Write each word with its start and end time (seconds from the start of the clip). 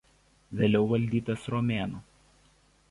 Vėliau 0.61 0.89
valdytas 0.93 1.47
romėnų. 1.57 2.05